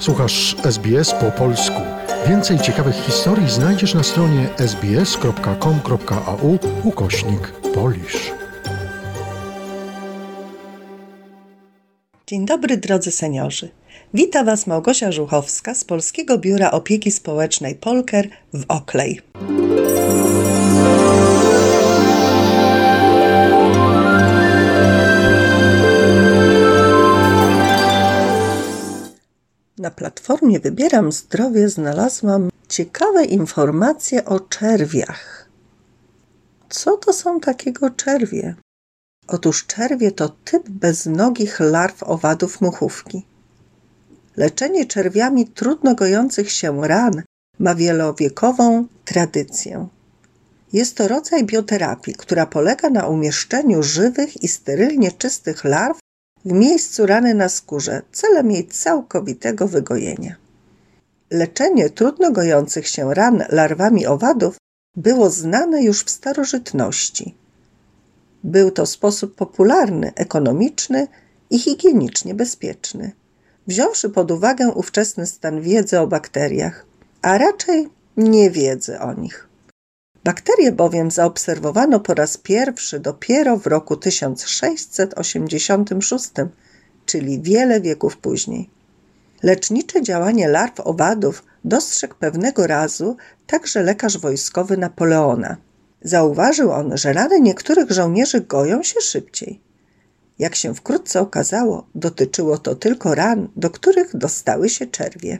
[0.00, 1.80] Słuchasz SBS po polsku.
[2.28, 8.32] Więcej ciekawych historii znajdziesz na stronie sbs.com.au ukośnik polisz.
[12.26, 13.68] Dzień dobry drodzy seniorzy.
[14.14, 19.20] Wita Was Małgosia Żuchowska z Polskiego Biura Opieki Społecznej Polker w Oklej.
[29.80, 35.48] Na platformie Wybieram Zdrowie znalazłam ciekawe informacje o czerwiach.
[36.68, 38.54] Co to są takiego czerwie?
[39.28, 43.26] Otóż czerwie to typ beznogich larw owadów muchówki.
[44.36, 47.22] Leczenie czerwiami trudno gojących się ran
[47.58, 49.88] ma wielowiekową tradycję.
[50.72, 55.98] Jest to rodzaj bioterapii, która polega na umieszczeniu żywych i sterylnie czystych larw
[56.44, 60.36] w miejscu rany na skórze celem jej całkowitego wygojenia.
[61.30, 64.56] Leczenie trudno gojących się ran larwami owadów
[64.96, 67.34] było znane już w starożytności.
[68.44, 71.06] Był to sposób popularny, ekonomiczny
[71.50, 73.12] i higienicznie bezpieczny,
[73.66, 76.86] wziąwszy pod uwagę ówczesny stan wiedzy o bakteriach,
[77.22, 79.49] a raczej niewiedzy o nich.
[80.24, 86.30] Bakterie bowiem zaobserwowano po raz pierwszy dopiero w roku 1686,
[87.06, 88.70] czyli wiele wieków później.
[89.42, 95.56] Lecznicze działanie larw owadów dostrzegł pewnego razu także lekarz wojskowy Napoleona.
[96.02, 99.60] Zauważył on, że rany niektórych żołnierzy goją się szybciej.
[100.38, 105.38] Jak się wkrótce okazało, dotyczyło to tylko ran, do których dostały się czerwie.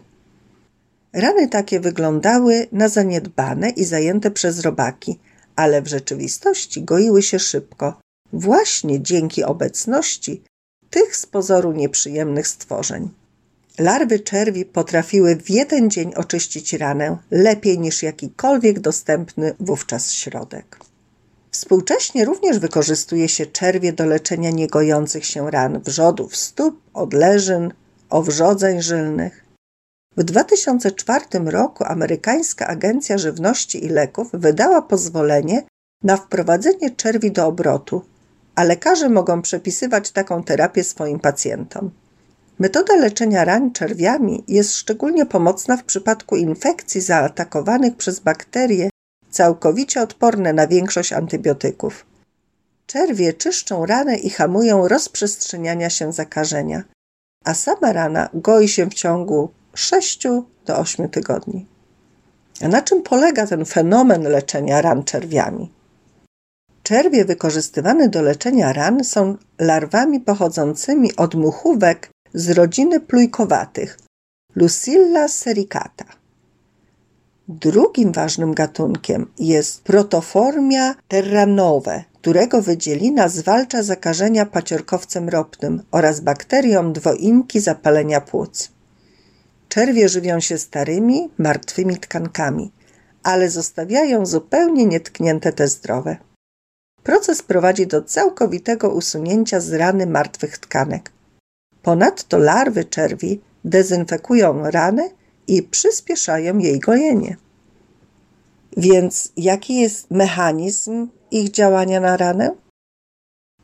[1.13, 5.19] Rany takie wyglądały na zaniedbane i zajęte przez robaki,
[5.57, 8.01] ale w rzeczywistości goiły się szybko,
[8.33, 10.43] właśnie dzięki obecności
[10.91, 13.09] tych z pozoru nieprzyjemnych stworzeń.
[13.79, 20.79] Larwy czerwi potrafiły w jeden dzień oczyścić ranę lepiej niż jakikolwiek dostępny wówczas środek.
[21.51, 27.73] Współcześnie również wykorzystuje się czerwie do leczenia niegojących się ran wrzodów stóp, odleżyn,
[28.11, 29.50] owrzodzeń żylnych.
[30.17, 35.63] W 2004 roku amerykańska Agencja Żywności i Leków wydała pozwolenie
[36.03, 38.03] na wprowadzenie czerwi do obrotu,
[38.55, 41.91] a lekarze mogą przepisywać taką terapię swoim pacjentom.
[42.59, 48.91] Metoda leczenia ran czerwiami jest szczególnie pomocna w przypadku infekcji zaatakowanych przez bakterie
[49.31, 52.07] całkowicie odporne na większość antybiotyków.
[52.87, 56.83] Czerwie czyszczą ranę i hamują rozprzestrzeniania się zakażenia,
[57.45, 60.23] a sama rana goi się w ciągu 6
[60.67, 61.67] do 8 tygodni.
[62.63, 65.73] A na czym polega ten fenomen leczenia ran czerwiami?
[66.83, 73.99] Czerwie wykorzystywane do leczenia ran są larwami pochodzącymi od muchówek z rodziny plujkowatych
[74.57, 76.05] Lucilla sericata.
[77.49, 87.61] Drugim ważnym gatunkiem jest Protoformia terranowe, którego wydzielina zwalcza zakażenia paciorkowcem ropnym oraz bakterią dwoimki
[87.61, 88.71] zapalenia płuc.
[89.71, 92.73] Czerwie żywią się starymi, martwymi tkankami,
[93.23, 96.17] ale zostawiają zupełnie nietknięte te zdrowe.
[97.03, 101.13] Proces prowadzi do całkowitego usunięcia z rany martwych tkanek.
[101.83, 105.11] Ponadto larwy czerwi dezynfekują ranę
[105.47, 107.37] i przyspieszają jej gojenie.
[108.77, 112.55] Więc jaki jest mechanizm ich działania na ranę?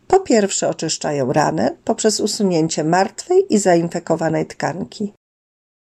[0.07, 5.13] Po pierwsze, oczyszczają ranę poprzez usunięcie martwej i zainfekowanej tkanki.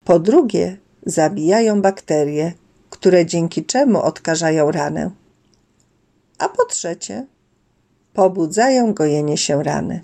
[0.09, 2.53] Po drugie, zabijają bakterie,
[2.89, 5.11] które dzięki czemu odkażają ranę.
[6.37, 7.25] A po trzecie,
[8.13, 10.03] pobudzają gojenie się rany.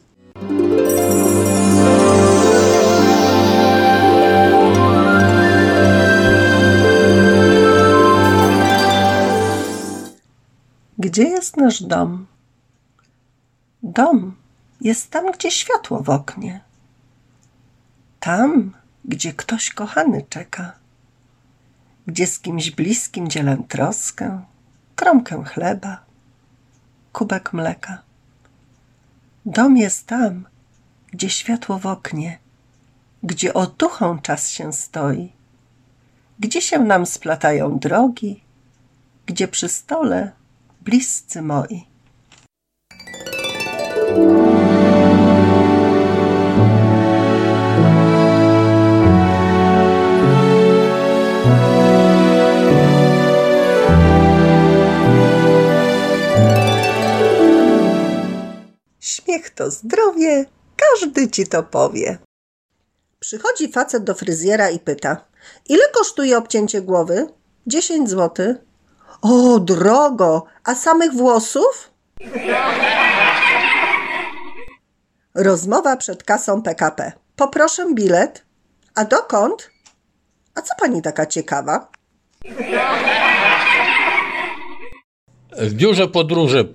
[10.97, 12.25] Gdzie jest nasz dom?
[13.83, 14.35] Dom
[14.81, 16.61] jest tam, gdzie światło w oknie.
[18.19, 18.73] Tam,
[19.07, 20.73] gdzie ktoś kochany czeka,
[22.07, 24.41] gdzie z kimś bliskim dzielę troskę,
[24.95, 26.03] kromkę chleba,
[27.13, 28.01] kubek mleka.
[29.45, 30.47] Dom jest tam,
[31.11, 32.39] gdzie światło w oknie,
[33.23, 35.31] gdzie otuchą czas się stoi,
[36.39, 38.43] gdzie się nam splatają drogi,
[39.25, 40.31] gdzie przy stole
[40.81, 41.94] bliscy moi.
[59.65, 60.45] To zdrowie,
[60.75, 62.17] każdy ci to powie.
[63.19, 65.25] Przychodzi facet do fryzjera i pyta:
[65.69, 67.27] Ile kosztuje obcięcie głowy?
[67.67, 68.55] 10 zł.
[69.21, 71.91] O, drogo, a samych włosów?
[75.35, 77.11] Rozmowa przed kasą PKP.
[77.35, 78.45] Poproszę bilet.
[78.95, 79.69] A dokąd?
[80.55, 81.87] A co pani taka ciekawa?
[85.57, 86.73] W biurze podróży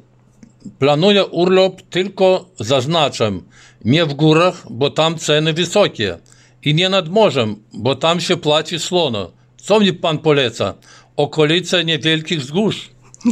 [0.78, 3.42] planuję urlop, tylko zaznaczam,
[3.84, 6.18] nie w górach, bo tam ceny wysokie
[6.62, 9.32] i nie nad morzem, bo tam się płaci słono.
[9.56, 10.74] Co mi pan poleca?
[11.16, 12.90] Okolice niewielkich wzgórz.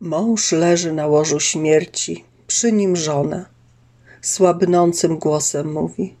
[0.00, 3.46] Mąż leży na łożu śmierci, przy nim żona.
[4.22, 6.14] Słabnącym głosem mówi: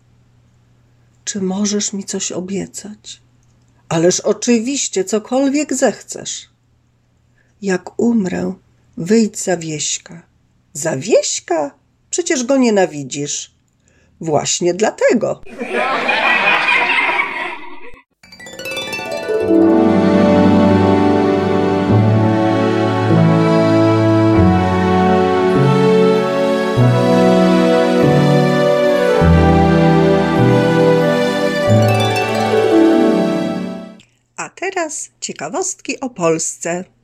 [1.24, 3.20] Czy możesz mi coś obiecać?
[3.88, 6.48] Ależ oczywiście, cokolwiek zechcesz.
[7.62, 8.54] Jak umrę,
[8.96, 10.22] wyjdź za wieśka.
[10.72, 11.74] Za wieśka?
[12.10, 13.54] Przecież go nienawidzisz.
[14.20, 15.40] Właśnie dlatego.
[34.36, 36.95] A teraz ciekawostki o Polsce.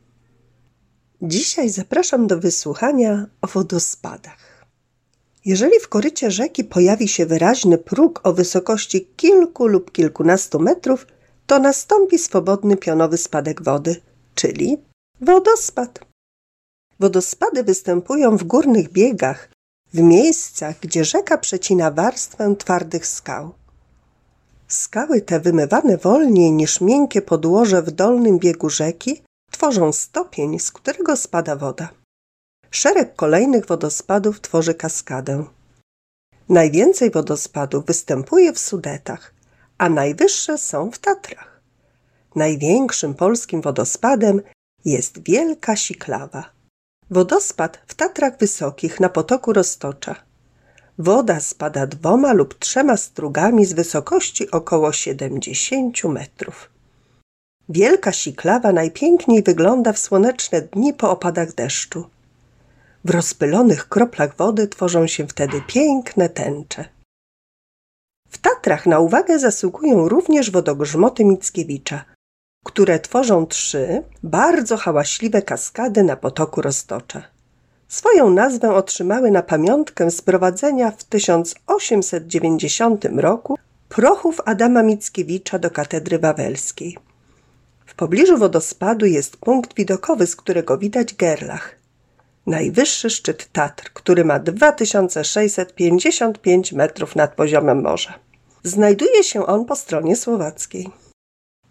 [1.24, 4.64] Dzisiaj zapraszam do wysłuchania o wodospadach.
[5.44, 11.06] Jeżeli w korycie rzeki pojawi się wyraźny próg o wysokości kilku lub kilkunastu metrów,
[11.46, 14.00] to nastąpi swobodny pionowy spadek wody,
[14.34, 14.78] czyli
[15.20, 16.00] wodospad.
[17.00, 19.48] Wodospady występują w górnych biegach,
[19.94, 23.52] w miejscach, gdzie rzeka przecina warstwę twardych skał.
[24.68, 29.22] Skały te wymywane wolniej niż miękkie podłoże w dolnym biegu rzeki
[29.62, 31.88] tworzą stopień, z którego spada woda.
[32.70, 35.44] Szereg kolejnych wodospadów tworzy kaskadę.
[36.48, 39.34] Najwięcej wodospadów występuje w Sudetach,
[39.78, 41.60] a najwyższe są w Tatrach.
[42.34, 44.42] Największym polskim wodospadem
[44.84, 46.50] jest Wielka Siklawa.
[47.10, 50.14] Wodospad w Tatrach Wysokich na potoku Roztocza.
[50.98, 56.71] Woda spada dwoma lub trzema strugami z wysokości około 70 metrów.
[57.68, 62.10] Wielka Siklawa najpiękniej wygląda w słoneczne dni po opadach deszczu.
[63.04, 66.84] W rozpylonych kroplach wody tworzą się wtedy piękne tęcze.
[68.28, 72.04] W Tatrach na uwagę zasługują również wodogrzmoty Mickiewicza,
[72.64, 77.22] które tworzą trzy bardzo hałaśliwe kaskady na potoku Roztocza.
[77.88, 86.98] Swoją nazwę otrzymały na pamiątkę sprowadzenia w 1890 roku prochów Adama Mickiewicza do katedry wawelskiej.
[87.92, 91.76] W pobliżu wodospadu jest punkt widokowy, z którego widać Gerlach,
[92.46, 98.14] najwyższy szczyt Tatr, który ma 2655 metrów nad poziomem morza.
[98.64, 100.88] Znajduje się on po stronie słowackiej.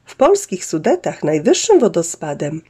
[0.05, 2.61] W polskich Sudetach najwyższym wodospadem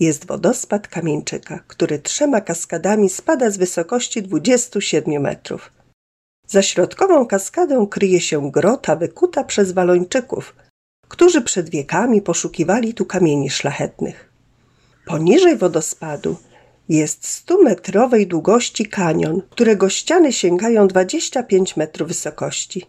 [0.00, 5.72] jest wodospad Kamieńczyka, który trzema kaskadami spada z wysokości 27 metrów.
[6.46, 10.54] Za środkową kaskadą kryje się grota wykuta przez Walończyków,
[11.10, 14.30] którzy przed wiekami poszukiwali tu kamieni szlachetnych.
[15.06, 16.36] Poniżej wodospadu
[16.88, 22.86] jest 100-metrowej długości kanion, którego ściany sięgają 25 metrów wysokości.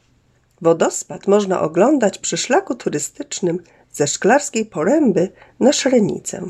[0.61, 3.59] Wodospad można oglądać przy szlaku turystycznym
[3.91, 6.49] ze Szklarskiej Poręby na Szrenicę.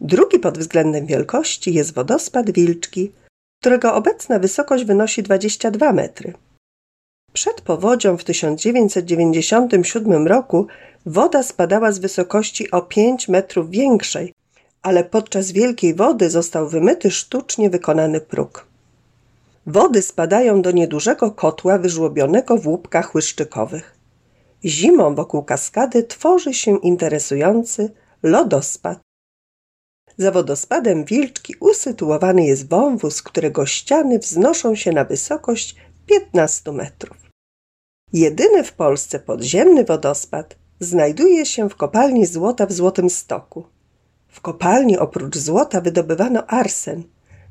[0.00, 3.12] Drugi pod względem wielkości jest wodospad Wilczki,
[3.60, 6.32] którego obecna wysokość wynosi 22 metry.
[7.34, 10.66] Przed powodzią w 1997 roku
[11.06, 14.32] woda spadała z wysokości o 5 metrów większej,
[14.82, 18.66] ale podczas wielkiej wody został wymyty sztucznie wykonany próg.
[19.66, 23.94] Wody spadają do niedużego kotła wyżłobionego w łupkach łyszczykowych.
[24.64, 27.90] Zimą wokół kaskady tworzy się interesujący
[28.22, 28.98] lodospad.
[30.16, 35.76] Za wodospadem Wilczki usytuowany jest wąwóz, którego ściany wznoszą się na wysokość
[36.06, 37.23] 15 metrów.
[38.14, 43.64] Jedyny w Polsce podziemny wodospad znajduje się w kopalni złota w Złotym Stoku.
[44.28, 47.02] W kopalni oprócz złota wydobywano arsen,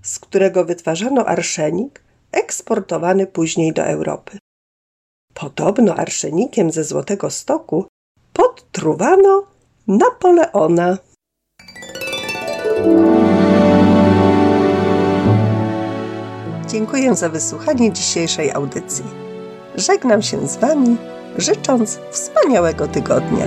[0.01, 4.37] z którego wytwarzano arszenik, eksportowany później do Europy.
[5.33, 7.85] Podobno arszenikiem ze Złotego Stoku
[8.33, 9.47] podtruwano
[9.87, 10.97] Napoleona.
[16.67, 19.32] Dziękuję za wysłuchanie dzisiejszej audycji.
[19.75, 20.97] Żegnam się z Wami,
[21.37, 23.45] życząc wspaniałego tygodnia.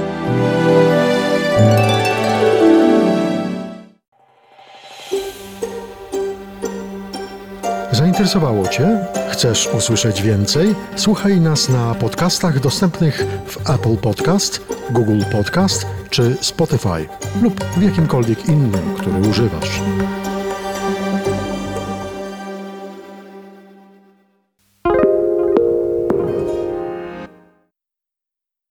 [7.93, 9.07] Zainteresowało Cię?
[9.31, 10.75] Chcesz usłyszeć więcej?
[10.97, 17.09] Słuchaj nas na podcastach dostępnych w Apple Podcast, Google Podcast czy Spotify
[17.43, 19.81] lub w jakimkolwiek innym, który używasz.